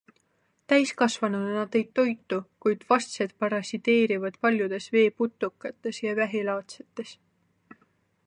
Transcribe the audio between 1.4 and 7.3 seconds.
nad ei toitu, kuid vastsed parasiteerivad paljudes veeputukates ja vähilaadsetes.